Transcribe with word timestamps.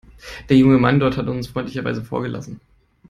Der 0.49 0.57
junge 0.57 0.79
Mann 0.79 0.99
dort 0.99 1.15
hat 1.15 1.27
uns 1.27 1.49
freundlicherweise 1.49 2.03
vorgelassen. 2.03 2.59